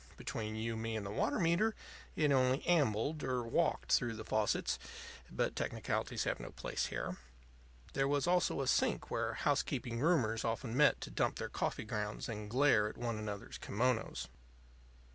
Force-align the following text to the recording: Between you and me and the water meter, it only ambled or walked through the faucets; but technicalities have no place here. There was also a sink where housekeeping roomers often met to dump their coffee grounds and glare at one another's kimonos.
Between 0.17 0.55
you 0.55 0.73
and 0.73 0.81
me 0.81 0.95
and 0.97 1.05
the 1.05 1.11
water 1.11 1.37
meter, 1.37 1.75
it 2.15 2.31
only 2.31 2.65
ambled 2.65 3.23
or 3.23 3.43
walked 3.43 3.91
through 3.91 4.15
the 4.15 4.23
faucets; 4.25 4.79
but 5.29 5.55
technicalities 5.55 6.23
have 6.23 6.39
no 6.39 6.49
place 6.49 6.87
here. 6.87 7.17
There 7.93 8.07
was 8.07 8.25
also 8.25 8.61
a 8.61 8.67
sink 8.67 9.11
where 9.11 9.35
housekeeping 9.35 9.99
roomers 9.99 10.43
often 10.43 10.75
met 10.75 11.01
to 11.01 11.11
dump 11.11 11.35
their 11.35 11.49
coffee 11.49 11.85
grounds 11.85 12.27
and 12.27 12.49
glare 12.49 12.87
at 12.87 12.97
one 12.97 13.19
another's 13.19 13.59
kimonos. 13.59 14.27